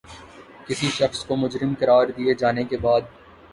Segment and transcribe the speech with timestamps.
[0.67, 3.01] کسی شخص کو مجرم قراد دیے جانے کے بعد